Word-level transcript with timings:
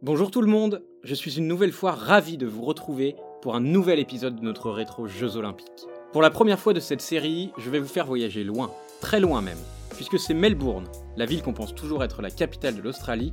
Bonjour 0.00 0.30
tout 0.30 0.42
le 0.42 0.46
monde, 0.46 0.84
je 1.02 1.12
suis 1.12 1.38
une 1.38 1.48
nouvelle 1.48 1.72
fois 1.72 1.90
ravi 1.90 2.36
de 2.36 2.46
vous 2.46 2.62
retrouver 2.64 3.16
pour 3.42 3.56
un 3.56 3.60
nouvel 3.60 3.98
épisode 3.98 4.36
de 4.36 4.44
notre 4.44 4.70
rétro 4.70 5.08
Jeux 5.08 5.34
Olympiques. 5.34 5.88
Pour 6.12 6.22
la 6.22 6.30
première 6.30 6.60
fois 6.60 6.72
de 6.72 6.78
cette 6.78 7.00
série, 7.00 7.50
je 7.58 7.68
vais 7.68 7.80
vous 7.80 7.88
faire 7.88 8.06
voyager 8.06 8.44
loin, 8.44 8.70
très 9.00 9.18
loin 9.18 9.42
même, 9.42 9.58
puisque 9.96 10.20
c'est 10.20 10.34
Melbourne, 10.34 10.86
la 11.16 11.26
ville 11.26 11.42
qu'on 11.42 11.52
pense 11.52 11.74
toujours 11.74 12.04
être 12.04 12.22
la 12.22 12.30
capitale 12.30 12.76
de 12.76 12.80
l'Australie, 12.80 13.32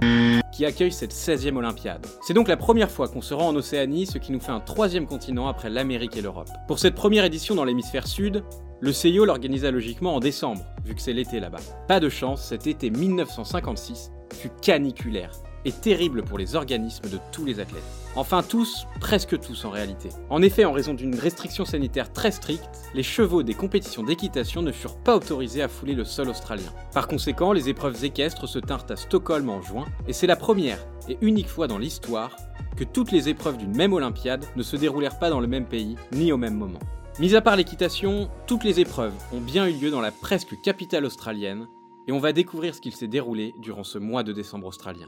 qui 0.52 0.66
accueille 0.66 0.92
cette 0.92 1.14
16e 1.14 1.56
Olympiade. 1.56 2.08
C'est 2.24 2.34
donc 2.34 2.48
la 2.48 2.58
première 2.58 2.90
fois 2.90 3.10
qu'on 3.10 3.22
se 3.22 3.36
rend 3.36 3.50
en 3.50 3.56
Océanie, 3.56 4.08
ce 4.08 4.18
qui 4.18 4.32
nous 4.32 4.40
fait 4.40 4.52
un 4.52 4.60
troisième 4.60 5.06
continent 5.06 5.48
après 5.48 5.70
l'Amérique 5.70 6.18
et 6.18 6.22
l'Europe. 6.24 6.50
Pour 6.68 6.80
cette 6.80 6.96
première 6.96 7.26
édition 7.26 7.54
dans 7.54 7.66
l'hémisphère 7.66 8.08
sud, 8.08 8.44
le 8.80 8.92
CIO 8.92 9.26
l'organisa 9.26 9.70
logiquement 9.70 10.16
en 10.16 10.20
décembre, 10.20 10.66
vu 10.84 10.96
que 10.96 11.02
c'est 11.02 11.14
l'été 11.14 11.40
là-bas. 11.40 11.62
Pas 11.88 12.00
de 12.00 12.10
chance, 12.10 12.44
cet 12.44 12.66
été 12.66 12.90
1956 12.90 14.10
fut 14.34 14.50
caniculaire 14.64 15.30
et 15.66 15.72
terrible 15.72 16.24
pour 16.24 16.38
les 16.38 16.56
organismes 16.56 17.10
de 17.10 17.20
tous 17.32 17.44
les 17.44 17.60
athlètes. 17.60 17.84
Enfin 18.16 18.44
tous, 18.44 18.88
presque 19.02 19.38
tous 19.40 19.66
en 19.66 19.70
réalité. 19.70 20.10
En 20.30 20.42
effet, 20.42 20.64
en 20.64 20.72
raison 20.72 20.94
d'une 20.94 21.16
restriction 21.16 21.66
sanitaire 21.66 22.14
très 22.14 22.32
stricte, 22.32 22.70
les 22.94 23.04
chevaux 23.04 23.44
des 23.44 23.54
compétitions 23.54 24.04
d'équitation 24.04 24.62
ne 24.62 24.72
furent 24.72 24.98
pas 24.98 25.18
autorisés 25.18 25.62
à 25.62 25.68
fouler 25.68 25.96
le 25.96 26.06
sol 26.06 26.30
australien. 26.30 26.72
Par 26.94 27.08
conséquent, 27.08 27.52
les 27.52 27.68
épreuves 27.68 28.06
équestres 28.06 28.48
se 28.48 28.60
tinrent 28.60 28.86
à 28.90 28.96
Stockholm 28.96 29.50
en 29.50 29.62
juin, 29.62 29.86
et 30.08 30.14
c'est 30.14 30.28
la 30.28 30.38
première 30.38 30.80
et 31.10 31.18
unique 31.22 31.50
fois 31.50 31.68
dans 31.68 31.78
l'histoire 31.78 32.36
que 32.78 32.84
toutes 32.84 33.12
les 33.12 33.28
épreuves 33.28 33.58
d'une 33.58 33.76
même 33.76 33.94
Olympiade 33.94 34.46
ne 34.56 34.64
se 34.64 34.76
déroulèrent 34.76 35.20
pas 35.20 35.30
dans 35.30 35.40
le 35.40 35.48
même 35.48 35.66
pays, 35.66 35.96
ni 36.14 36.32
au 36.32 36.38
même 36.38 36.56
moment. 36.56 36.80
Mis 37.20 37.36
à 37.36 37.42
part 37.42 37.56
l'équitation, 37.56 38.30
toutes 38.48 38.64
les 38.64 38.80
épreuves 38.80 39.14
ont 39.34 39.40
bien 39.40 39.68
eu 39.68 39.74
lieu 39.74 39.92
dans 39.92 40.02
la 40.02 40.12
presque 40.12 40.60
capitale 40.62 41.06
australienne, 41.06 41.68
et 42.08 42.12
on 42.12 42.20
va 42.20 42.34
découvrir 42.34 42.76
ce 42.76 42.82
qu'il 42.82 42.94
s'est 42.94 43.08
déroulé 43.08 43.54
durant 43.60 43.84
ce 43.84 43.98
mois 43.98 44.24
de 44.24 44.34
décembre 44.34 44.68
australien. 44.68 45.08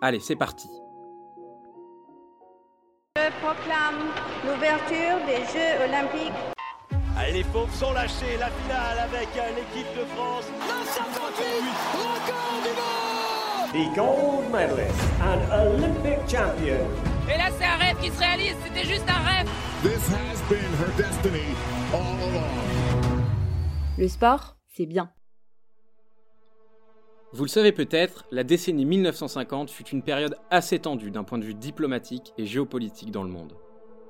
Allez, 0.00 0.20
c'est 0.20 0.36
parti. 0.36 0.68
Je 3.16 3.30
proclame 3.42 4.12
l'ouverture 4.44 5.18
des 5.26 5.42
Jeux 5.52 5.84
Olympiques. 5.88 6.32
Allez, 7.16 7.32
les 7.32 7.44
pauvres 7.44 7.74
sont 7.74 7.92
lâchés, 7.92 8.36
la 8.38 8.48
finale 8.48 8.98
avec 9.00 9.28
l'équipe 9.34 9.92
de 9.98 10.04
France. 10.14 10.44
958, 10.68 11.44
record 11.98 12.62
du 12.62 12.72
monde 12.78 13.18
The 13.72 13.94
gold 13.96 14.52
medalist 14.52 14.94
and 15.20 15.40
Olympic 15.52 16.18
champion. 16.28 16.86
Et 17.28 17.36
là, 17.36 17.50
c'est 17.58 17.64
un 17.64 17.76
rêve 17.76 17.98
qui 18.00 18.10
se 18.10 18.18
réalise, 18.20 18.54
c'était 18.64 18.84
juste 18.88 19.04
un 19.08 19.18
rêve. 19.28 19.48
This 19.82 20.08
has 20.10 20.40
been 20.48 20.72
her 20.80 20.92
destiny 20.96 21.56
all 21.92 22.16
along. 22.30 23.24
Le 23.98 24.06
sport, 24.06 24.56
c'est 24.68 24.86
bien. 24.86 25.10
Vous 27.34 27.44
le 27.44 27.50
savez 27.50 27.72
peut-être, 27.72 28.24
la 28.30 28.42
décennie 28.42 28.86
1950 28.86 29.68
fut 29.70 29.86
une 29.88 30.02
période 30.02 30.36
assez 30.48 30.78
tendue 30.78 31.10
d'un 31.10 31.24
point 31.24 31.36
de 31.36 31.44
vue 31.44 31.52
diplomatique 31.52 32.32
et 32.38 32.46
géopolitique 32.46 33.10
dans 33.10 33.22
le 33.22 33.28
monde. 33.28 33.52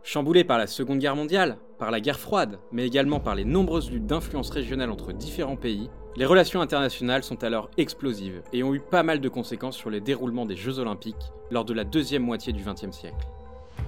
Chamboulée 0.04 0.44
par 0.44 0.56
la 0.56 0.68
Seconde 0.68 1.00
Guerre 1.00 1.16
mondiale, 1.16 1.58
par 1.80 1.90
la 1.90 2.00
guerre 2.00 2.20
froide, 2.20 2.60
mais 2.70 2.86
également 2.86 3.18
par 3.18 3.34
les 3.34 3.44
nombreuses 3.44 3.90
luttes 3.90 4.06
d'influence 4.06 4.50
régionale 4.50 4.92
entre 4.92 5.12
différents 5.12 5.56
pays, 5.56 5.90
les 6.14 6.26
relations 6.26 6.60
internationales 6.60 7.24
sont 7.24 7.42
alors 7.42 7.70
explosives 7.76 8.40
et 8.52 8.62
ont 8.62 8.72
eu 8.72 8.78
pas 8.78 9.02
mal 9.02 9.20
de 9.20 9.28
conséquences 9.28 9.76
sur 9.76 9.90
les 9.90 10.00
déroulements 10.00 10.46
des 10.46 10.56
Jeux 10.56 10.78
olympiques 10.78 11.32
lors 11.50 11.64
de 11.64 11.74
la 11.74 11.82
deuxième 11.82 12.22
moitié 12.22 12.52
du 12.52 12.62
XXe 12.62 12.96
siècle. 12.96 13.26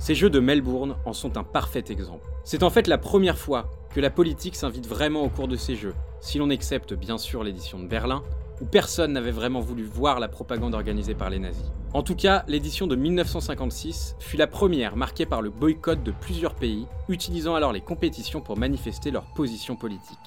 Ces 0.01 0.17
Jeux 0.17 0.31
de 0.31 0.41
Melbourne 0.41 0.97
en 1.07 1.13
sont 1.13 1.37
un 1.37 1.45
parfait 1.45 1.85
exemple. 1.89 2.29
C'est 2.43 2.65
en 2.65 2.71
fait 2.71 2.89
la 2.89 2.99
première 2.99 3.39
fois 3.39 3.71
que 3.95 4.01
la 4.01 4.11
politique 4.11 4.57
s'invite 4.57 4.89
vraiment 4.89 5.23
au 5.23 5.29
cours 5.29 5.47
de 5.47 5.57
ces 5.57 5.77
Jeux, 5.77 5.95
si 6.21 6.39
l'on 6.39 6.51
accepte 6.51 6.95
bien 6.95 7.17
sûr 7.17 7.45
l'édition 7.45 7.79
de 7.79 7.87
Berlin, 7.87 8.25
où 8.61 8.65
personne 8.65 9.13
n'avait 9.13 9.31
vraiment 9.31 9.61
voulu 9.61 9.85
voir 9.85 10.21
la 10.21 10.29
propagande 10.29 10.75
organisée 10.75 11.15
par 11.15 11.31
les 11.31 11.39
nazis. 11.39 11.73
En 11.93 12.03
tout 12.03 12.15
cas, 12.15 12.45
l'édition 12.47 12.87
de 12.87 12.97
1956 12.97 14.17
fut 14.19 14.37
la 14.37 14.47
première 14.47 14.97
marquée 14.97 15.27
par 15.27 15.43
le 15.43 15.51
boycott 15.51 16.03
de 16.03 16.13
plusieurs 16.13 16.55
pays, 16.55 16.87
utilisant 17.09 17.55
alors 17.55 17.73
les 17.73 17.81
compétitions 17.81 18.41
pour 18.41 18.57
manifester 18.57 19.11
leur 19.11 19.25
position 19.35 19.77
politique. 19.77 20.19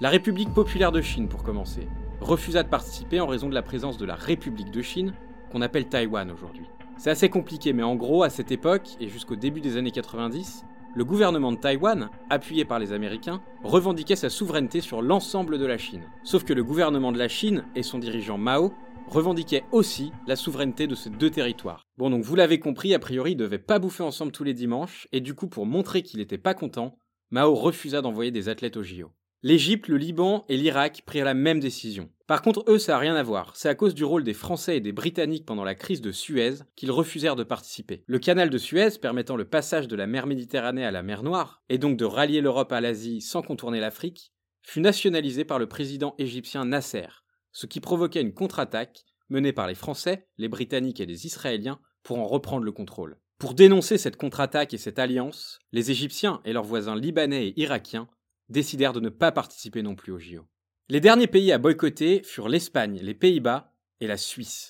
La 0.00 0.10
République 0.10 0.52
populaire 0.54 0.92
de 0.92 1.00
Chine, 1.00 1.28
pour 1.28 1.42
commencer, 1.42 1.86
refusa 2.20 2.62
de 2.62 2.68
participer 2.68 3.20
en 3.20 3.26
raison 3.26 3.48
de 3.48 3.54
la 3.54 3.62
présence 3.62 3.98
de 3.98 4.06
la 4.06 4.14
République 4.14 4.70
de 4.70 4.82
Chine, 4.82 5.12
qu'on 5.50 5.62
appelle 5.62 5.88
Taïwan 5.88 6.30
aujourd'hui. 6.30 6.66
C'est 6.96 7.10
assez 7.10 7.28
compliqué, 7.28 7.72
mais 7.72 7.82
en 7.82 7.94
gros, 7.94 8.22
à 8.22 8.30
cette 8.30 8.52
époque, 8.52 8.96
et 9.00 9.08
jusqu'au 9.08 9.36
début 9.36 9.60
des 9.60 9.76
années 9.76 9.90
90, 9.90 10.64
le 10.94 11.04
gouvernement 11.04 11.52
de 11.52 11.56
Taïwan, 11.56 12.10
appuyé 12.28 12.64
par 12.64 12.78
les 12.78 12.92
Américains, 12.92 13.40
revendiquait 13.62 14.16
sa 14.16 14.28
souveraineté 14.28 14.80
sur 14.80 15.00
l'ensemble 15.00 15.58
de 15.58 15.64
la 15.64 15.78
Chine. 15.78 16.04
Sauf 16.22 16.44
que 16.44 16.52
le 16.52 16.64
gouvernement 16.64 17.12
de 17.12 17.18
la 17.18 17.28
Chine 17.28 17.64
et 17.74 17.82
son 17.82 17.98
dirigeant 17.98 18.38
Mao 18.38 18.74
revendiquaient 19.08 19.64
aussi 19.72 20.12
la 20.26 20.36
souveraineté 20.36 20.86
de 20.86 20.94
ces 20.94 21.10
deux 21.10 21.30
territoires. 21.30 21.86
Bon 21.96 22.10
donc 22.10 22.22
vous 22.22 22.36
l'avez 22.36 22.58
compris, 22.58 22.94
a 22.94 22.98
priori 22.98 23.32
ils 23.32 23.36
devaient 23.36 23.58
pas 23.58 23.78
bouffer 23.78 24.02
ensemble 24.02 24.32
tous 24.32 24.44
les 24.44 24.54
dimanches, 24.54 25.08
et 25.12 25.20
du 25.20 25.34
coup 25.34 25.48
pour 25.48 25.66
montrer 25.66 26.02
qu'il 26.02 26.20
était 26.20 26.38
pas 26.38 26.54
content, 26.54 26.96
Mao 27.30 27.54
refusa 27.54 28.02
d'envoyer 28.02 28.30
des 28.30 28.48
athlètes 28.48 28.76
au 28.76 28.82
JO. 28.82 29.10
L'Égypte, 29.42 29.88
le 29.88 29.96
Liban 29.96 30.44
et 30.48 30.56
l'Irak 30.56 31.02
prirent 31.04 31.24
la 31.24 31.34
même 31.34 31.58
décision. 31.58 32.10
Par 32.32 32.40
contre, 32.40 32.64
eux, 32.66 32.78
ça 32.78 32.92
n'a 32.92 32.98
rien 32.98 33.14
à 33.14 33.22
voir. 33.22 33.54
C'est 33.56 33.68
à 33.68 33.74
cause 33.74 33.94
du 33.94 34.04
rôle 34.04 34.24
des 34.24 34.32
Français 34.32 34.78
et 34.78 34.80
des 34.80 34.92
Britanniques 34.92 35.44
pendant 35.44 35.64
la 35.64 35.74
crise 35.74 36.00
de 36.00 36.12
Suez 36.12 36.54
qu'ils 36.76 36.90
refusèrent 36.90 37.36
de 37.36 37.44
participer. 37.44 38.04
Le 38.06 38.18
canal 38.18 38.48
de 38.48 38.56
Suez, 38.56 38.98
permettant 39.02 39.36
le 39.36 39.44
passage 39.44 39.86
de 39.86 39.96
la 39.96 40.06
mer 40.06 40.26
Méditerranée 40.26 40.86
à 40.86 40.90
la 40.90 41.02
mer 41.02 41.24
Noire, 41.24 41.62
et 41.68 41.76
donc 41.76 41.98
de 41.98 42.06
rallier 42.06 42.40
l'Europe 42.40 42.72
à 42.72 42.80
l'Asie 42.80 43.20
sans 43.20 43.42
contourner 43.42 43.80
l'Afrique, 43.80 44.32
fut 44.62 44.80
nationalisé 44.80 45.44
par 45.44 45.58
le 45.58 45.66
président 45.66 46.14
égyptien 46.16 46.64
Nasser, 46.64 47.08
ce 47.52 47.66
qui 47.66 47.80
provoquait 47.80 48.22
une 48.22 48.32
contre-attaque 48.32 49.04
menée 49.28 49.52
par 49.52 49.66
les 49.66 49.74
Français, 49.74 50.26
les 50.38 50.48
Britanniques 50.48 51.00
et 51.00 51.06
les 51.06 51.26
Israéliens 51.26 51.80
pour 52.02 52.18
en 52.18 52.26
reprendre 52.26 52.64
le 52.64 52.72
contrôle. 52.72 53.18
Pour 53.36 53.52
dénoncer 53.52 53.98
cette 53.98 54.16
contre-attaque 54.16 54.72
et 54.72 54.78
cette 54.78 54.98
alliance, 54.98 55.58
les 55.70 55.90
Égyptiens 55.90 56.40
et 56.46 56.54
leurs 56.54 56.64
voisins 56.64 56.96
libanais 56.96 57.48
et 57.48 57.60
irakiens 57.60 58.08
décidèrent 58.48 58.94
de 58.94 59.00
ne 59.00 59.10
pas 59.10 59.32
participer 59.32 59.82
non 59.82 59.96
plus 59.96 60.12
au 60.12 60.18
JO. 60.18 60.46
Les 60.88 61.00
derniers 61.00 61.28
pays 61.28 61.52
à 61.52 61.58
boycotter 61.58 62.22
furent 62.24 62.48
l'Espagne, 62.48 62.98
les 63.00 63.14
Pays-Bas 63.14 63.72
et 64.00 64.08
la 64.08 64.16
Suisse. 64.16 64.68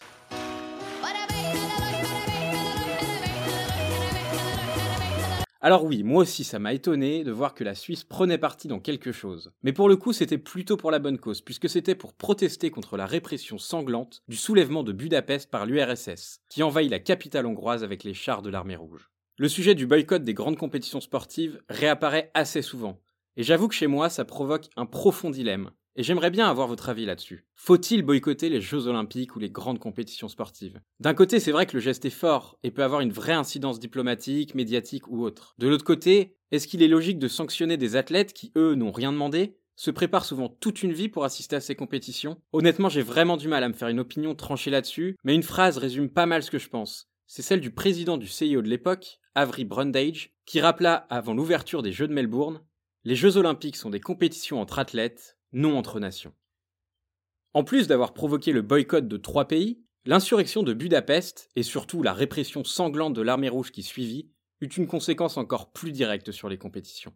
Alors 5.63 5.85
oui, 5.85 6.03
moi 6.03 6.23
aussi 6.23 6.45
ça 6.45 6.59
m'a 6.59 6.75
étonné 6.75 7.25
de 7.25 7.33
voir 7.33 7.55
que 7.55 7.65
la 7.65 7.75
Suisse 7.75 8.05
prenait 8.05 8.37
parti 8.37 8.69
dans 8.69 8.79
quelque 8.79 9.11
chose. 9.11 9.53
Mais 9.63 9.73
pour 9.73 9.89
le 9.89 9.97
coup 9.97 10.13
c'était 10.13 10.37
plutôt 10.37 10.77
pour 10.77 10.91
la 10.91 10.99
bonne 10.99 11.19
cause, 11.19 11.41
puisque 11.41 11.69
c'était 11.69 11.95
pour 11.95 12.13
protester 12.13 12.71
contre 12.71 12.99
la 12.99 13.07
répression 13.07 13.57
sanglante 13.57 14.23
du 14.29 14.37
soulèvement 14.37 14.83
de 14.83 14.93
Budapest 14.93 15.51
par 15.51 15.65
l'URSS, 15.65 16.43
qui 16.51 16.63
envahit 16.63 16.91
la 16.91 16.99
capitale 16.99 17.47
hongroise 17.47 17.85
avec 17.85 18.05
les 18.05 18.15
chars 18.15 18.43
de 18.43 18.51
l'armée 18.51 18.77
rouge. 18.77 19.11
Le 19.39 19.49
sujet 19.49 19.75
du 19.75 19.87
boycott 19.87 20.23
des 20.23 20.35
grandes 20.35 20.59
compétitions 20.59 21.01
sportives 21.01 21.63
réapparaît 21.71 22.31
assez 22.35 22.61
souvent, 22.61 23.01
et 23.39 23.43
j'avoue 23.43 23.69
que 23.69 23.75
chez 23.75 23.87
moi 23.87 24.11
ça 24.11 24.27
provoque 24.27 24.69
un 24.77 24.85
profond 24.85 25.31
dilemme, 25.31 25.71
et 25.97 26.03
j'aimerais 26.03 26.31
bien 26.31 26.49
avoir 26.49 26.69
votre 26.69 26.89
avis 26.89 27.05
là-dessus. 27.05 27.47
Faut-il 27.55 28.03
boycotter 28.03 28.49
les 28.49 28.61
Jeux 28.61 28.87
olympiques 28.87 29.37
ou 29.37 29.39
les 29.39 29.51
grandes 29.51 29.79
compétitions 29.79 30.29
sportives? 30.29 30.81
D'un 31.01 31.15
côté, 31.15 31.41
c'est 31.41 31.53
vrai 31.53 31.67
que 31.67 31.77
le 31.77 31.81
geste 31.81 32.05
est 32.05 32.11
fort 32.11 32.59
et 32.63 32.71
peut 32.71 32.85
avoir 32.85 33.01
une 33.01 33.13
vraie 33.13 33.33
incidence 33.33 33.81
diplomatique, 33.81 34.55
médiatique 34.55 35.09
ou 35.09 35.23
autre. 35.23 35.55
De 35.59 35.69
l'autre 35.69 35.85
côté, 35.85 36.37
est-ce 36.51 36.67
qu'il 36.67 36.83
est 36.83 36.89
logique 36.89 37.19
de 37.19 37.29
sanctionner 37.29 37.77
des 37.77 37.97
athlètes 37.97 38.33
qui, 38.33 38.53
eux, 38.57 38.75
n'ont 38.75 38.93
rien 38.93 39.13
demandé? 39.13 39.57
Se 39.75 39.91
préparent 39.91 40.27
souvent 40.27 40.49
toute 40.49 40.83
une 40.83 40.93
vie 40.93 41.09
pour 41.09 41.25
assister 41.25 41.57
à 41.57 41.61
ces 41.61 41.75
compétitions? 41.75 42.41
Honnêtement, 42.53 42.89
j'ai 42.89 43.03
vraiment 43.03 43.37
du 43.37 43.49
mal 43.49 43.65
à 43.65 43.69
me 43.69 43.75
faire 43.75 43.89
une 43.89 44.01
opinion 44.01 44.35
tranchée 44.35 44.71
là-dessus, 44.71 45.17
mais 45.25 45.35
une 45.35 45.43
phrase 45.43 45.79
résume 45.79 46.11
pas 46.11 46.27
mal 46.27 46.43
ce 46.43 46.51
que 46.51 46.59
je 46.59 46.69
pense. 46.69 47.09
C'est 47.27 47.43
celle 47.43 47.61
du 47.61 47.71
président 47.71 48.19
du 48.19 48.29
CIO 48.29 48.61
de 48.61 48.69
l'époque, 48.69 49.19
Avery 49.35 49.65
Brundage, 49.65 50.35
qui 50.45 50.61
rappela 50.61 51.07
avant 51.09 51.33
l'ouverture 51.33 51.83
des 51.83 51.93
Jeux 51.93 52.07
de 52.07 52.13
Melbourne 52.13 52.61
Les 53.05 53.17
Jeux 53.17 53.39
olympiques 53.39 53.77
sont 53.77 53.89
des 53.89 54.01
compétitions 54.01 54.61
entre 54.61 54.79
athlètes, 54.79 55.39
non 55.53 55.77
entre 55.77 56.01
nations. 56.01 56.35
En 57.55 57.65
plus 57.65 57.87
d'avoir 57.87 58.15
provoqué 58.15 58.53
le 58.53 58.63
boycott 58.63 59.07
de 59.07 59.17
trois 59.17 59.47
pays, 59.47 59.83
l'insurrection 60.05 60.63
de 60.63 60.73
Budapest 60.73 61.51
et 61.55 61.63
surtout 61.63 62.03
la 62.03 62.13
répression 62.13 62.65
sanglante 62.65 63.15
de 63.15 63.23
l'armée 63.23 63.49
rouge 63.49 63.73
qui 63.73 63.83
suivit 63.83 64.31
eut 64.61 64.67
une 64.67 64.87
conséquence 64.87 65.37
encore 65.37 65.73
plus 65.73 65.93
directe 65.93 66.33
sur 66.33 66.49
les 66.49 66.59
compétitions. 66.59 67.15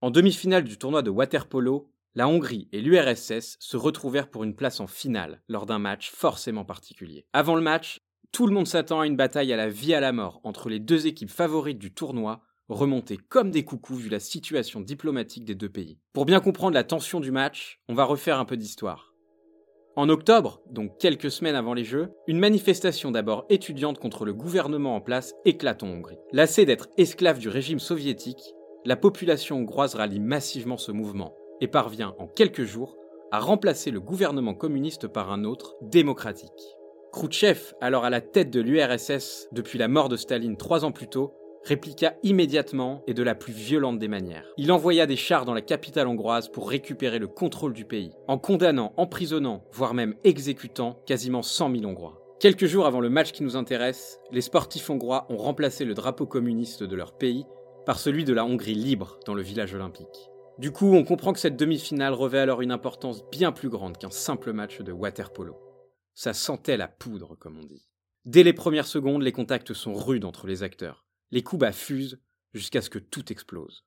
En 0.00 0.10
demi-finale 0.10 0.64
du 0.64 0.78
tournoi 0.78 1.02
de 1.02 1.10
waterpolo, 1.10 1.92
la 2.14 2.28
Hongrie 2.28 2.68
et 2.72 2.80
l'URSS 2.80 3.56
se 3.60 3.76
retrouvèrent 3.76 4.30
pour 4.30 4.44
une 4.44 4.54
place 4.54 4.80
en 4.80 4.86
finale 4.86 5.42
lors 5.48 5.66
d'un 5.66 5.78
match 5.78 6.10
forcément 6.10 6.64
particulier. 6.64 7.26
Avant 7.32 7.54
le 7.54 7.62
match, 7.62 8.00
tout 8.32 8.46
le 8.46 8.54
monde 8.54 8.66
s'attend 8.66 9.00
à 9.00 9.06
une 9.06 9.16
bataille 9.16 9.52
à 9.52 9.56
la 9.56 9.68
vie 9.68 9.94
à 9.94 10.00
la 10.00 10.12
mort 10.12 10.40
entre 10.44 10.68
les 10.68 10.80
deux 10.80 11.06
équipes 11.06 11.30
favorites 11.30 11.78
du 11.78 11.92
tournoi 11.92 12.42
remonter 12.68 13.16
comme 13.16 13.50
des 13.50 13.64
coucous 13.64 13.96
vu 13.96 14.08
la 14.08 14.20
situation 14.20 14.80
diplomatique 14.80 15.44
des 15.44 15.54
deux 15.54 15.68
pays. 15.68 15.98
Pour 16.12 16.26
bien 16.26 16.40
comprendre 16.40 16.74
la 16.74 16.84
tension 16.84 17.20
du 17.20 17.30
match, 17.30 17.80
on 17.88 17.94
va 17.94 18.04
refaire 18.04 18.38
un 18.38 18.44
peu 18.44 18.56
d'histoire. 18.56 19.14
En 19.96 20.08
octobre, 20.08 20.60
donc 20.70 20.98
quelques 20.98 21.30
semaines 21.30 21.56
avant 21.56 21.74
les 21.74 21.82
Jeux, 21.82 22.10
une 22.28 22.38
manifestation 22.38 23.10
d'abord 23.10 23.46
étudiante 23.48 23.98
contre 23.98 24.24
le 24.24 24.32
gouvernement 24.32 24.94
en 24.94 25.00
place 25.00 25.34
éclate 25.44 25.82
en 25.82 25.88
Hongrie. 25.88 26.18
Lassée 26.32 26.66
d'être 26.66 26.88
esclave 26.96 27.40
du 27.40 27.48
régime 27.48 27.80
soviétique, 27.80 28.54
la 28.84 28.94
population 28.94 29.56
hongroise 29.56 29.96
rallie 29.96 30.20
massivement 30.20 30.76
ce 30.76 30.92
mouvement 30.92 31.34
et 31.60 31.66
parvient 31.66 32.14
en 32.18 32.28
quelques 32.28 32.62
jours 32.62 32.96
à 33.32 33.40
remplacer 33.40 33.90
le 33.90 34.00
gouvernement 34.00 34.54
communiste 34.54 35.08
par 35.08 35.32
un 35.32 35.44
autre, 35.44 35.74
démocratique. 35.82 36.76
Khrouchtchev, 37.12 37.74
alors 37.80 38.04
à 38.04 38.10
la 38.10 38.20
tête 38.20 38.50
de 38.50 38.60
l'URSS 38.60 39.48
depuis 39.52 39.78
la 39.78 39.88
mort 39.88 40.08
de 40.08 40.16
Staline 40.16 40.56
trois 40.56 40.84
ans 40.84 40.92
plus 40.92 41.08
tôt, 41.08 41.34
répliqua 41.64 42.14
immédiatement 42.22 43.02
et 43.06 43.14
de 43.14 43.22
la 43.22 43.34
plus 43.34 43.52
violente 43.52 43.98
des 43.98 44.08
manières. 44.08 44.46
Il 44.56 44.72
envoya 44.72 45.06
des 45.06 45.16
chars 45.16 45.44
dans 45.44 45.54
la 45.54 45.60
capitale 45.60 46.08
hongroise 46.08 46.48
pour 46.48 46.68
récupérer 46.68 47.18
le 47.18 47.26
contrôle 47.26 47.72
du 47.72 47.84
pays, 47.84 48.12
en 48.26 48.38
condamnant, 48.38 48.92
emprisonnant, 48.96 49.64
voire 49.72 49.94
même 49.94 50.14
exécutant 50.24 51.02
quasiment 51.06 51.42
100 51.42 51.76
000 51.76 51.84
Hongrois. 51.84 52.22
Quelques 52.40 52.66
jours 52.66 52.86
avant 52.86 53.00
le 53.00 53.10
match 53.10 53.32
qui 53.32 53.42
nous 53.42 53.56
intéresse, 53.56 54.20
les 54.30 54.40
sportifs 54.40 54.90
hongrois 54.90 55.26
ont 55.28 55.36
remplacé 55.36 55.84
le 55.84 55.94
drapeau 55.94 56.26
communiste 56.26 56.84
de 56.84 56.94
leur 56.96 57.16
pays 57.18 57.44
par 57.84 57.98
celui 57.98 58.24
de 58.24 58.32
la 58.32 58.44
Hongrie 58.44 58.74
libre 58.74 59.18
dans 59.26 59.34
le 59.34 59.42
village 59.42 59.74
olympique. 59.74 60.30
Du 60.58 60.72
coup, 60.72 60.92
on 60.92 61.04
comprend 61.04 61.32
que 61.32 61.38
cette 61.38 61.56
demi-finale 61.56 62.12
revêt 62.12 62.38
alors 62.38 62.62
une 62.62 62.72
importance 62.72 63.24
bien 63.30 63.50
plus 63.50 63.68
grande 63.68 63.96
qu'un 63.96 64.10
simple 64.10 64.52
match 64.52 64.80
de 64.80 64.92
water 64.92 65.32
polo. 65.32 65.56
Ça 66.14 66.32
sentait 66.32 66.76
la 66.76 66.88
poudre, 66.88 67.36
comme 67.36 67.58
on 67.58 67.64
dit. 67.64 67.86
Dès 68.24 68.42
les 68.42 68.52
premières 68.52 68.86
secondes, 68.86 69.22
les 69.22 69.32
contacts 69.32 69.72
sont 69.72 69.94
rudes 69.94 70.24
entre 70.24 70.46
les 70.46 70.62
acteurs. 70.62 71.06
Les 71.30 71.42
coups 71.42 71.60
bas 71.60 71.72
fusent 71.72 72.18
jusqu'à 72.54 72.80
ce 72.80 72.90
que 72.90 72.98
tout 72.98 73.30
explose. 73.32 73.84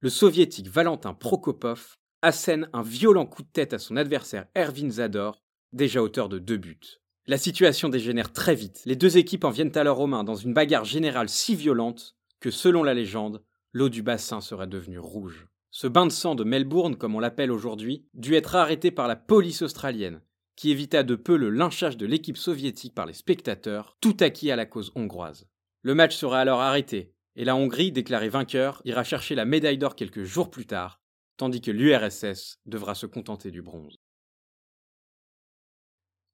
Le 0.00 0.10
soviétique 0.10 0.68
Valentin 0.68 1.14
Prokopov 1.14 1.96
assène 2.22 2.68
un 2.72 2.82
violent 2.82 3.26
coup 3.26 3.42
de 3.42 3.48
tête 3.52 3.72
à 3.72 3.78
son 3.78 3.96
adversaire 3.96 4.46
Ervin 4.54 4.90
Zador, 4.90 5.42
déjà 5.72 6.02
auteur 6.02 6.28
de 6.28 6.38
deux 6.38 6.56
buts. 6.56 7.00
La 7.26 7.38
situation 7.38 7.88
dégénère 7.88 8.32
très 8.32 8.54
vite. 8.54 8.82
Les 8.84 8.94
deux 8.94 9.18
équipes 9.18 9.44
en 9.44 9.50
viennent 9.50 9.76
alors 9.76 10.00
aux 10.00 10.06
mains 10.06 10.22
dans 10.22 10.36
une 10.36 10.54
bagarre 10.54 10.84
générale 10.84 11.28
si 11.28 11.56
violente 11.56 12.14
que 12.38 12.50
selon 12.50 12.84
la 12.84 12.94
légende, 12.94 13.42
l'eau 13.72 13.88
du 13.88 14.02
bassin 14.02 14.40
serait 14.40 14.68
devenue 14.68 14.98
rouge. 14.98 15.48
Ce 15.70 15.86
bain 15.86 16.06
de 16.06 16.12
sang 16.12 16.34
de 16.34 16.44
Melbourne, 16.44 16.96
comme 16.96 17.16
on 17.16 17.20
l'appelle 17.20 17.50
aujourd'hui, 17.50 18.06
dut 18.14 18.34
être 18.34 18.54
arrêté 18.54 18.90
par 18.90 19.08
la 19.08 19.16
police 19.16 19.62
australienne, 19.62 20.22
qui 20.54 20.70
évita 20.70 21.02
de 21.02 21.16
peu 21.16 21.36
le 21.36 21.50
lynchage 21.50 21.96
de 21.96 22.06
l'équipe 22.06 22.36
soviétique 22.36 22.94
par 22.94 23.06
les 23.06 23.12
spectateurs, 23.12 23.96
tout 24.00 24.16
acquis 24.20 24.50
à 24.50 24.56
la 24.56 24.64
cause 24.66 24.92
hongroise. 24.94 25.46
Le 25.86 25.94
match 25.94 26.16
sera 26.16 26.40
alors 26.40 26.62
arrêté, 26.62 27.14
et 27.36 27.44
la 27.44 27.54
Hongrie, 27.54 27.92
déclarée 27.92 28.28
vainqueur, 28.28 28.82
ira 28.84 29.04
chercher 29.04 29.36
la 29.36 29.44
médaille 29.44 29.78
d'or 29.78 29.94
quelques 29.94 30.24
jours 30.24 30.50
plus 30.50 30.66
tard, 30.66 31.00
tandis 31.36 31.60
que 31.60 31.70
l'URSS 31.70 32.58
devra 32.66 32.96
se 32.96 33.06
contenter 33.06 33.52
du 33.52 33.62
bronze. 33.62 34.00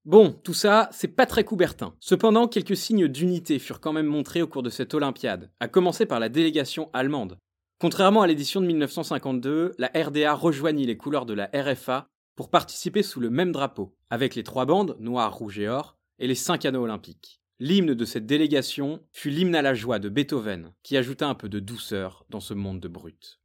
Bon, 0.06 0.32
tout 0.32 0.54
ça, 0.54 0.88
c'est 0.90 1.14
pas 1.14 1.26
très 1.26 1.44
coubertin. 1.44 1.94
Cependant, 2.00 2.48
quelques 2.48 2.78
signes 2.78 3.08
d'unité 3.08 3.58
furent 3.58 3.80
quand 3.80 3.92
même 3.92 4.06
montrés 4.06 4.40
au 4.40 4.48
cours 4.48 4.62
de 4.62 4.70
cette 4.70 4.94
Olympiade, 4.94 5.52
à 5.60 5.68
commencer 5.68 6.06
par 6.06 6.18
la 6.18 6.30
délégation 6.30 6.88
allemande. 6.94 7.36
Contrairement 7.78 8.22
à 8.22 8.26
l'édition 8.26 8.62
de 8.62 8.66
1952, 8.66 9.74
la 9.76 9.90
RDA 9.94 10.32
rejoignit 10.32 10.86
les 10.86 10.96
couleurs 10.96 11.26
de 11.26 11.34
la 11.34 11.50
RFA 11.52 12.08
pour 12.36 12.48
participer 12.48 13.02
sous 13.02 13.20
le 13.20 13.28
même 13.28 13.52
drapeau, 13.52 13.94
avec 14.08 14.34
les 14.34 14.44
trois 14.44 14.64
bandes, 14.64 14.96
noir, 14.98 15.36
rouge 15.36 15.58
et 15.58 15.68
or, 15.68 15.98
et 16.18 16.26
les 16.26 16.34
cinq 16.34 16.64
anneaux 16.64 16.84
olympiques. 16.84 17.41
L'hymne 17.64 17.94
de 17.94 18.04
cette 18.04 18.26
délégation 18.26 18.98
fut 19.12 19.30
l'hymne 19.30 19.54
à 19.54 19.62
la 19.62 19.72
joie 19.72 20.00
de 20.00 20.08
Beethoven, 20.08 20.72
qui 20.82 20.96
ajouta 20.96 21.28
un 21.28 21.36
peu 21.36 21.48
de 21.48 21.60
douceur 21.60 22.26
dans 22.28 22.40
ce 22.40 22.54
monde 22.54 22.80
de 22.80 22.88
brutes. 22.88 23.38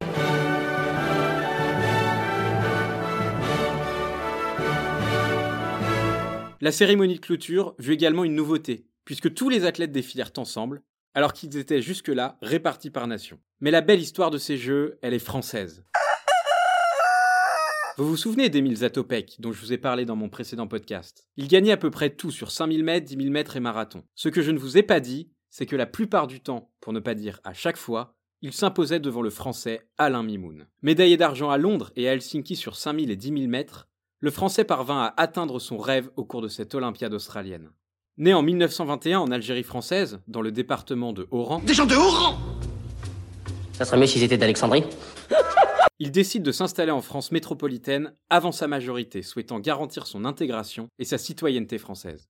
La 6.60 6.72
cérémonie 6.72 7.14
de 7.14 7.20
clôture 7.20 7.76
vit 7.78 7.92
également 7.92 8.24
une 8.24 8.34
nouveauté, 8.34 8.88
puisque 9.04 9.32
tous 9.34 9.50
les 9.50 9.64
athlètes 9.64 9.92
défilèrent 9.92 10.32
ensemble, 10.36 10.82
alors 11.14 11.32
qu'ils 11.32 11.56
étaient 11.56 11.80
jusque-là 11.80 12.38
répartis 12.42 12.90
par 12.90 13.06
nation. 13.06 13.38
Mais 13.60 13.70
la 13.70 13.82
belle 13.82 14.00
histoire 14.00 14.32
de 14.32 14.38
ces 14.38 14.56
Jeux, 14.56 14.98
elle 15.00 15.14
est 15.14 15.20
française. 15.20 15.84
Vous 17.98 18.06
vous 18.06 18.16
souvenez 18.16 18.48
d'Emile 18.48 18.76
Zatopek, 18.76 19.40
dont 19.40 19.50
je 19.50 19.60
vous 19.60 19.72
ai 19.72 19.76
parlé 19.76 20.04
dans 20.04 20.14
mon 20.14 20.28
précédent 20.28 20.68
podcast? 20.68 21.26
Il 21.36 21.48
gagnait 21.48 21.72
à 21.72 21.76
peu 21.76 21.90
près 21.90 22.10
tout 22.10 22.30
sur 22.30 22.52
5000 22.52 22.84
mètres, 22.84 23.08
10 23.08 23.16
000 23.16 23.30
mètres 23.32 23.56
et 23.56 23.60
marathon. 23.60 24.04
Ce 24.14 24.28
que 24.28 24.40
je 24.40 24.52
ne 24.52 24.58
vous 24.60 24.78
ai 24.78 24.84
pas 24.84 25.00
dit, 25.00 25.32
c'est 25.50 25.66
que 25.66 25.74
la 25.74 25.84
plupart 25.84 26.28
du 26.28 26.38
temps, 26.38 26.70
pour 26.80 26.92
ne 26.92 27.00
pas 27.00 27.16
dire 27.16 27.40
à 27.42 27.54
chaque 27.54 27.76
fois, 27.76 28.14
il 28.40 28.52
s'imposait 28.52 29.00
devant 29.00 29.20
le 29.20 29.30
français 29.30 29.88
Alain 29.98 30.22
Mimoun. 30.22 30.68
Médaillé 30.80 31.16
d'argent 31.16 31.50
à 31.50 31.58
Londres 31.58 31.90
et 31.96 32.08
à 32.08 32.12
Helsinki 32.12 32.54
sur 32.54 32.76
5000 32.76 33.10
et 33.10 33.16
10 33.16 33.32
000 33.36 33.48
mètres, 33.48 33.88
le 34.20 34.30
Français 34.30 34.62
parvint 34.62 35.00
à 35.02 35.14
atteindre 35.16 35.58
son 35.58 35.76
rêve 35.76 36.08
au 36.14 36.24
cours 36.24 36.42
de 36.42 36.46
cette 36.46 36.76
Olympiade 36.76 37.14
australienne. 37.14 37.72
Né 38.16 38.32
en 38.32 38.42
1921 38.42 39.18
en 39.18 39.32
Algérie 39.32 39.64
française, 39.64 40.20
dans 40.28 40.40
le 40.40 40.52
département 40.52 41.12
de 41.12 41.26
Oran. 41.32 41.58
Des 41.66 41.74
gens 41.74 41.86
de 41.86 41.96
Oran 41.96 42.38
Ça 43.72 43.84
serait 43.84 43.98
mieux 43.98 44.06
s'ils 44.06 44.22
étaient 44.22 44.38
d'Alexandrie 44.38 44.84
Il 45.98 46.12
décide 46.12 46.42
de 46.42 46.52
s'installer 46.52 46.92
en 46.92 47.02
France 47.02 47.32
métropolitaine 47.32 48.14
avant 48.30 48.52
sa 48.52 48.68
majorité, 48.68 49.22
souhaitant 49.22 49.58
garantir 49.58 50.06
son 50.06 50.24
intégration 50.24 50.88
et 50.98 51.04
sa 51.04 51.18
citoyenneté 51.18 51.78
française. 51.78 52.28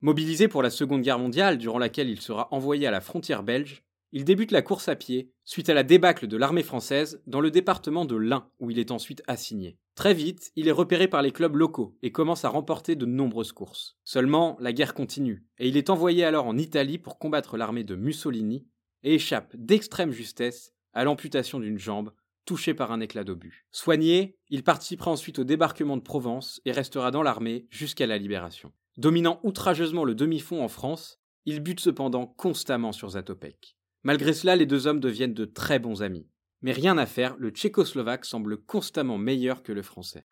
Mobilisé 0.00 0.48
pour 0.48 0.62
la 0.62 0.70
Seconde 0.70 1.02
Guerre 1.02 1.18
mondiale, 1.18 1.58
durant 1.58 1.78
laquelle 1.78 2.10
il 2.10 2.20
sera 2.20 2.48
envoyé 2.52 2.86
à 2.86 2.90
la 2.90 3.00
frontière 3.00 3.42
belge, 3.42 3.84
il 4.12 4.24
débute 4.24 4.52
la 4.52 4.62
course 4.62 4.88
à 4.88 4.94
pied 4.94 5.32
suite 5.44 5.68
à 5.68 5.74
la 5.74 5.82
débâcle 5.82 6.28
de 6.28 6.36
l'armée 6.36 6.62
française 6.62 7.20
dans 7.26 7.40
le 7.40 7.50
département 7.50 8.04
de 8.04 8.14
l'Ain 8.14 8.48
où 8.60 8.70
il 8.70 8.78
est 8.78 8.92
ensuite 8.92 9.22
assigné. 9.26 9.76
Très 9.96 10.14
vite, 10.14 10.52
il 10.54 10.68
est 10.68 10.72
repéré 10.72 11.08
par 11.08 11.20
les 11.20 11.32
clubs 11.32 11.56
locaux 11.56 11.96
et 12.02 12.12
commence 12.12 12.44
à 12.44 12.48
remporter 12.48 12.96
de 12.96 13.06
nombreuses 13.06 13.52
courses. 13.52 13.96
Seulement, 14.04 14.56
la 14.60 14.72
guerre 14.72 14.94
continue 14.94 15.44
et 15.58 15.68
il 15.68 15.76
est 15.76 15.90
envoyé 15.90 16.24
alors 16.24 16.46
en 16.46 16.56
Italie 16.58 16.98
pour 16.98 17.18
combattre 17.18 17.56
l'armée 17.56 17.82
de 17.82 17.96
Mussolini 17.96 18.66
et 19.02 19.14
échappe 19.14 19.54
d'extrême 19.56 20.12
justesse 20.12 20.74
à 20.92 21.02
l'amputation 21.02 21.58
d'une 21.58 21.78
jambe 21.78 22.12
touchée 22.44 22.74
par 22.74 22.92
un 22.92 23.00
éclat 23.00 23.24
d'obus. 23.24 23.66
Soigné, 23.70 24.36
il 24.48 24.62
participera 24.62 25.10
ensuite 25.10 25.38
au 25.38 25.44
débarquement 25.44 25.96
de 25.96 26.02
Provence 26.02 26.60
et 26.64 26.72
restera 26.72 27.10
dans 27.10 27.22
l'armée 27.22 27.66
jusqu'à 27.70 28.06
la 28.06 28.18
libération. 28.18 28.72
Dominant 28.96 29.40
outrageusement 29.42 30.04
le 30.04 30.14
demi-fond 30.14 30.62
en 30.62 30.68
France, 30.68 31.20
il 31.46 31.60
bute 31.60 31.80
cependant 31.80 32.26
constamment 32.26 32.92
sur 32.92 33.10
Zatopek. 33.10 33.76
Malgré 34.02 34.32
cela, 34.32 34.56
les 34.56 34.66
deux 34.66 34.86
hommes 34.86 35.00
deviennent 35.00 35.34
de 35.34 35.44
très 35.44 35.78
bons 35.78 36.02
amis. 36.02 36.28
Mais 36.62 36.72
rien 36.72 36.96
à 36.96 37.06
faire, 37.06 37.36
le 37.38 37.50
tchécoslovaque 37.50 38.24
semble 38.24 38.58
constamment 38.58 39.18
meilleur 39.18 39.62
que 39.62 39.72
le 39.72 39.82
français. 39.82 40.24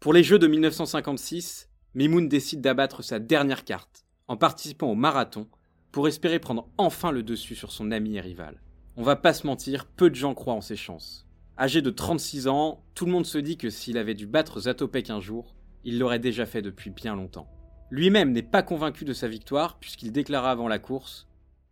Pour 0.00 0.12
les 0.12 0.22
Jeux 0.22 0.38
de 0.38 0.46
1956, 0.46 1.68
Mimoun 1.94 2.28
décide 2.28 2.60
d'abattre 2.60 3.02
sa 3.02 3.18
dernière 3.18 3.64
carte, 3.64 4.06
en 4.28 4.36
participant 4.36 4.90
au 4.90 4.94
marathon, 4.94 5.48
pour 5.92 6.08
espérer 6.08 6.38
prendre 6.38 6.68
enfin 6.78 7.10
le 7.10 7.22
dessus 7.22 7.56
sur 7.56 7.72
son 7.72 7.90
ami 7.90 8.16
et 8.16 8.20
rival. 8.20 8.62
On 8.96 9.02
va 9.02 9.16
pas 9.16 9.32
se 9.32 9.46
mentir, 9.46 9.86
peu 9.86 10.10
de 10.10 10.16
gens 10.16 10.34
croient 10.34 10.54
en 10.54 10.60
ses 10.60 10.76
chances. 10.76 11.26
Âgé 11.58 11.80
de 11.80 11.90
36 11.90 12.48
ans, 12.48 12.84
tout 12.94 13.06
le 13.06 13.12
monde 13.12 13.26
se 13.26 13.38
dit 13.38 13.56
que 13.56 13.70
s'il 13.70 13.98
avait 13.98 14.14
dû 14.14 14.26
battre 14.26 14.60
Zatopek 14.60 15.10
un 15.10 15.20
jour, 15.20 15.54
il 15.84 15.98
l'aurait 15.98 16.18
déjà 16.18 16.44
fait 16.44 16.62
depuis 16.62 16.90
bien 16.90 17.14
longtemps. 17.14 17.48
Lui-même 17.90 18.32
n'est 18.32 18.42
pas 18.42 18.62
convaincu 18.62 19.04
de 19.04 19.12
sa 19.12 19.28
victoire 19.28 19.78
puisqu'il 19.78 20.12
déclara 20.12 20.50
avant 20.50 20.68
la 20.68 20.78
course 20.78 21.28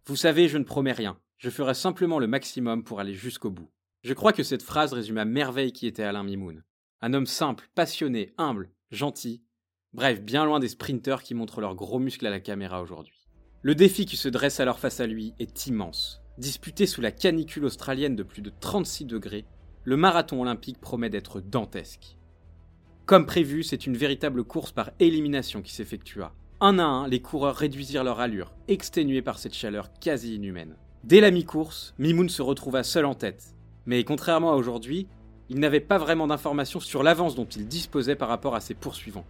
Vous 0.06 0.16
savez, 0.16 0.48
je 0.48 0.58
ne 0.58 0.64
promets 0.64 0.92
rien, 0.92 1.18
je 1.38 1.50
ferai 1.50 1.74
simplement 1.74 2.18
le 2.18 2.26
maximum 2.26 2.84
pour 2.84 3.00
aller 3.00 3.14
jusqu'au 3.14 3.50
bout. 3.50 3.70
Je 4.02 4.14
crois 4.14 4.32
que 4.32 4.42
cette 4.42 4.62
phrase 4.62 4.92
résume 4.92 5.18
à 5.18 5.24
merveille 5.24 5.72
qui 5.72 5.86
était 5.86 6.04
Alain 6.04 6.22
Mimoun. 6.22 6.62
Un 7.00 7.14
homme 7.14 7.26
simple, 7.26 7.68
passionné, 7.74 8.32
humble, 8.38 8.70
gentil, 8.90 9.42
bref, 9.92 10.20
bien 10.20 10.44
loin 10.44 10.60
des 10.60 10.68
sprinteurs 10.68 11.22
qui 11.22 11.34
montrent 11.34 11.60
leurs 11.60 11.74
gros 11.74 11.98
muscles 11.98 12.26
à 12.26 12.30
la 12.30 12.40
caméra 12.40 12.82
aujourd'hui. 12.82 13.28
Le 13.62 13.74
défi 13.74 14.06
qui 14.06 14.16
se 14.16 14.28
dresse 14.28 14.60
alors 14.60 14.78
face 14.78 15.00
à 15.00 15.06
lui 15.06 15.34
est 15.38 15.66
immense. 15.66 16.20
Disputé 16.38 16.86
sous 16.86 17.00
la 17.00 17.10
canicule 17.10 17.64
australienne 17.64 18.14
de 18.14 18.22
plus 18.22 18.42
de 18.42 18.52
36 18.60 19.06
degrés, 19.06 19.44
le 19.82 19.96
marathon 19.96 20.40
olympique 20.40 20.80
promet 20.80 21.10
d'être 21.10 21.40
dantesque. 21.40 22.16
Comme 23.06 23.26
prévu, 23.26 23.64
c'est 23.64 23.86
une 23.86 23.96
véritable 23.96 24.44
course 24.44 24.70
par 24.70 24.92
élimination 25.00 25.62
qui 25.62 25.74
s'effectua. 25.74 26.32
Un 26.60 26.78
à 26.78 26.84
un, 26.84 27.08
les 27.08 27.20
coureurs 27.20 27.56
réduisirent 27.56 28.04
leur 28.04 28.20
allure, 28.20 28.54
exténués 28.68 29.20
par 29.20 29.40
cette 29.40 29.54
chaleur 29.54 29.90
quasi 29.98 30.36
inhumaine. 30.36 30.76
Dès 31.02 31.20
la 31.20 31.32
mi-course, 31.32 31.94
Mimoun 31.98 32.28
se 32.28 32.42
retrouva 32.42 32.84
seul 32.84 33.06
en 33.06 33.16
tête. 33.16 33.56
Mais 33.86 34.04
contrairement 34.04 34.52
à 34.52 34.56
aujourd'hui, 34.56 35.08
il 35.48 35.58
n'avait 35.58 35.80
pas 35.80 35.98
vraiment 35.98 36.28
d'informations 36.28 36.78
sur 36.78 37.02
l'avance 37.02 37.34
dont 37.34 37.46
il 37.46 37.66
disposait 37.66 38.14
par 38.14 38.28
rapport 38.28 38.54
à 38.54 38.60
ses 38.60 38.74
poursuivants. 38.74 39.26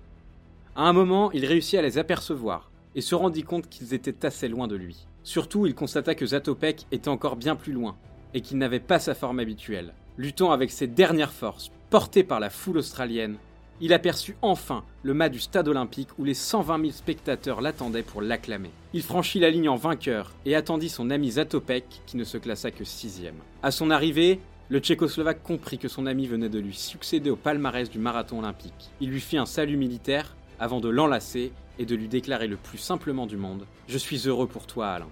À 0.77 0.83
un 0.83 0.93
moment, 0.93 1.33
il 1.33 1.47
réussit 1.47 1.79
à 1.79 1.83
les 1.83 1.97
apercevoir 1.97 2.71
et 2.95 3.01
se 3.01 3.15
rendit 3.15 3.45
compte 3.45 3.71
qu'ils 3.71 3.95
étaient 3.95 4.27
assez 4.27 4.49
loin 4.49 4.69
de 4.69 4.77
lui. 4.77 5.07
Surtout, 5.29 5.67
il 5.67 5.75
constata 5.75 6.15
que 6.15 6.25
Zatopek 6.25 6.87
était 6.91 7.11
encore 7.11 7.37
bien 7.37 7.55
plus 7.55 7.75
loin 7.75 7.97
et 8.33 8.41
qu'il 8.41 8.57
n'avait 8.57 8.81
pas 8.81 8.99
sa 8.99 9.15
forme 9.15 9.41
habituelle. 9.41 9.93
Luttant 10.17 10.53
avec 10.53 10.71
ses 10.71 10.87
dernières 10.87 11.35
forces, 11.35 11.71
porté 11.91 12.25
par 12.25 12.41
la 12.41 12.49
foule 12.49 12.79
australienne, 12.79 13.37
il 13.83 13.93
aperçut 13.93 14.37
enfin 14.41 14.85
le 15.03 15.13
mât 15.13 15.29
du 15.29 15.39
stade 15.39 15.69
olympique 15.69 16.09
où 16.19 16.25
les 16.25 16.33
120 16.33 16.81
000 16.81 16.93
spectateurs 16.93 17.61
l'attendaient 17.61 18.03
pour 18.03 18.23
l'acclamer. 18.23 18.71
Il 18.95 19.03
franchit 19.03 19.39
la 19.39 19.51
ligne 19.51 19.69
en 19.69 19.77
vainqueur 19.77 20.33
et 20.47 20.55
attendit 20.55 20.89
son 20.89 21.11
ami 21.11 21.33
Zatopek 21.33 21.85
qui 22.07 22.17
ne 22.17 22.25
se 22.25 22.39
classa 22.39 22.71
que 22.71 22.85
sixième. 22.85 23.37
À 23.63 23.71
son 23.71 23.91
arrivée, 23.91 24.41
le 24.71 24.79
Tchécoslovaque 24.79 25.43
comprit 25.43 25.77
que 25.77 25.89
son 25.89 26.07
ami 26.07 26.27
venait 26.27 26.49
de 26.49 26.59
lui 26.59 26.73
succéder 26.73 27.29
au 27.29 27.37
palmarès 27.37 27.91
du 27.91 27.99
marathon 27.99 28.39
olympique. 28.39 28.89
Il 29.03 29.11
lui 29.11 29.21
fit 29.21 29.37
un 29.37 29.45
salut 29.45 29.77
militaire 29.77 30.37
avant 30.59 30.81
de 30.81 30.89
l'enlacer 30.89 31.53
et 31.79 31.85
de 31.85 31.95
lui 31.95 32.09
déclarer 32.09 32.47
le 32.47 32.57
plus 32.57 32.79
simplement 32.79 33.27
du 33.27 33.37
monde 33.37 33.67
Je 33.89 33.99
suis 33.99 34.27
heureux 34.27 34.49
pour 34.49 34.67
toi, 34.67 34.89
Alain. 34.89 35.09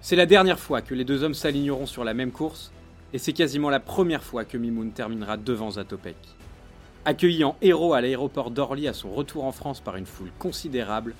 C'est 0.00 0.16
la 0.16 0.26
dernière 0.26 0.60
fois 0.60 0.82
que 0.82 0.94
les 0.94 1.04
deux 1.04 1.24
hommes 1.24 1.34
s'aligneront 1.34 1.86
sur 1.86 2.04
la 2.04 2.14
même 2.14 2.30
course, 2.30 2.72
et 3.12 3.18
c'est 3.18 3.32
quasiment 3.32 3.70
la 3.70 3.80
première 3.80 4.22
fois 4.22 4.44
que 4.44 4.56
Mimoun 4.56 4.92
terminera 4.92 5.36
devant 5.36 5.70
Zatopek. 5.70 6.16
Accueilli 7.04 7.44
en 7.44 7.56
héros 7.62 7.94
à 7.94 8.00
l'aéroport 8.00 8.50
d'Orly 8.50 8.88
à 8.88 8.92
son 8.92 9.10
retour 9.10 9.44
en 9.44 9.52
France 9.52 9.80
par 9.80 9.96
une 9.96 10.06
foule 10.06 10.30
considérable, 10.38 11.14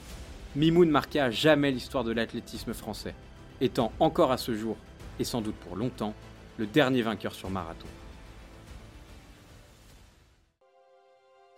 Mimoun 0.55 0.89
marqua 0.89 1.31
jamais 1.31 1.71
l'histoire 1.71 2.05
de 2.05 2.13
l'athlétisme 2.13 2.75
français, 2.75 3.15
étant 3.61 3.93
encore 4.01 4.33
à 4.33 4.37
ce 4.37 4.55
jour, 4.55 4.77
et 5.19 5.25
sans 5.25 5.41
doute 5.41 5.57
pour 5.57 5.77
longtemps, 5.77 6.15
le 6.59 6.67
dernier 6.67 7.03
vainqueur 7.03 7.35
sur 7.35 7.51
marathon. 7.51 7.87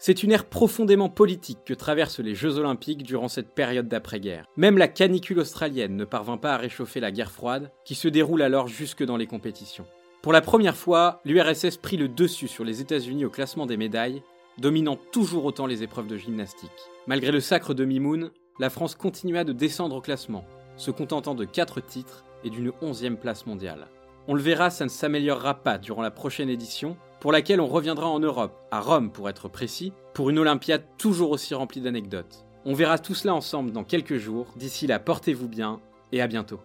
C'est 0.09 0.23
une 0.23 0.33
ère 0.33 0.47
profondément 0.47 1.11
politique 1.11 1.59
que 1.67 1.75
traversent 1.75 2.21
les 2.21 2.35
Jeux 2.35 2.57
olympiques 2.57 3.03
durant 3.03 3.29
cette 3.29 3.55
période 3.55 3.89
d'après-guerre. 3.89 4.47
Même 4.57 4.79
la 4.79 4.89
canicule 4.89 5.39
australienne 5.39 5.97
ne 5.97 6.07
parvint 6.07 6.39
pas 6.39 6.55
à 6.55 6.57
réchauffer 6.57 6.99
la 6.99 7.11
guerre 7.11 7.31
froide, 7.31 7.71
qui 7.85 7.95
se 7.95 8.09
déroule 8.09 8.41
alors 8.41 8.69
jusque 8.69 9.05
dans 9.05 9.19
les 9.19 9.27
compétitions. 9.27 9.85
Pour 10.23 10.33
la 10.33 10.41
première 10.41 10.79
fois, 10.79 11.21
l'URSS 11.27 11.77
prit 11.77 11.99
le 11.99 12.09
dessus 12.09 12.49
sur 12.49 12.65
les 12.65 12.81
États-Unis 12.81 13.27
au 13.27 13.29
classement 13.29 13.67
des 13.67 13.77
médailles, 13.77 14.23
dominant 14.57 14.99
toujours 15.13 15.45
autant 15.45 15.67
les 15.67 15.83
épreuves 15.83 16.07
de 16.07 16.17
gymnastique. 16.17 16.71
Malgré 17.07 17.31
le 17.31 17.41
sacre 17.41 17.75
de 17.75 17.85
Mimoun, 17.85 18.31
la 18.59 18.71
France 18.71 18.95
continua 18.95 19.45
de 19.45 19.53
descendre 19.53 19.97
au 19.97 20.01
classement, 20.01 20.47
se 20.79 20.91
contentant 20.91 21.35
de 21.35 21.45
4 21.45 21.83
titres 21.83 22.25
et 22.45 22.49
d'une 22.49 22.71
11e 22.81 23.17
place 23.17 23.45
mondiale. 23.45 23.89
On 24.27 24.33
le 24.33 24.41
verra, 24.41 24.71
ça 24.71 24.85
ne 24.85 24.91
s'améliorera 24.91 25.63
pas 25.63 25.77
durant 25.77 26.01
la 26.01 26.11
prochaine 26.11 26.49
édition, 26.49 26.97
pour 27.21 27.33
laquelle 27.33 27.61
on 27.61 27.67
reviendra 27.67 28.09
en 28.09 28.21
Europe, 28.21 28.57
à 28.71 28.81
Rome 28.81 29.11
pour 29.11 29.29
être 29.29 29.49
précis, 29.49 29.93
pour 30.15 30.31
une 30.31 30.39
Olympiade 30.39 30.85
toujours 30.99 31.31
aussi 31.31 31.55
remplie 31.55 31.81
d'anecdotes. 31.81 32.45
On 32.65 32.75
verra 32.75 32.99
tout 32.99 33.15
cela 33.15 33.35
ensemble 33.35 33.73
dans 33.73 33.85
quelques 33.85 34.17
jours. 34.17 34.47
D'ici 34.57 34.87
là, 34.87 34.99
portez-vous 34.99 35.49
bien 35.49 35.81
et 36.13 36.21
à 36.21 36.27
bientôt. 36.27 36.61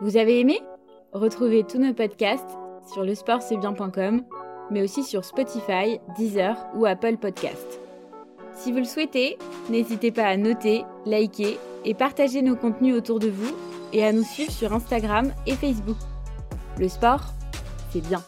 Vous 0.00 0.16
avez 0.16 0.40
aimé? 0.40 0.60
Retrouvez 1.12 1.64
tous 1.64 1.78
nos 1.78 1.94
podcasts 1.94 2.58
sur 2.92 3.02
lesportcestbien.com, 3.02 4.24
mais 4.70 4.82
aussi 4.82 5.02
sur 5.02 5.24
Spotify, 5.24 6.00
Deezer 6.16 6.56
ou 6.74 6.86
Apple 6.86 7.16
Podcasts. 7.16 7.80
Si 8.52 8.70
vous 8.70 8.78
le 8.78 8.84
souhaitez, 8.84 9.38
n'hésitez 9.70 10.12
pas 10.12 10.24
à 10.24 10.36
noter, 10.36 10.84
liker 11.06 11.58
et 11.84 11.94
partager 11.94 12.42
nos 12.42 12.56
contenus 12.56 12.96
autour 12.96 13.18
de 13.18 13.28
vous 13.28 13.54
et 13.94 14.04
à 14.04 14.12
nous 14.12 14.24
suivre 14.24 14.52
sur 14.52 14.72
Instagram 14.72 15.32
et 15.46 15.54
Facebook. 15.54 15.96
Le 16.78 16.88
sport, 16.88 17.32
c'est 17.92 18.06
bien. 18.06 18.22